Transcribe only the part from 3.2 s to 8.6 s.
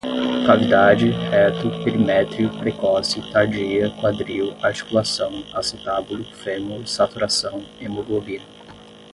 tardia, quadril, articulação, acetábulo, fêmur, saturação, hemoglobina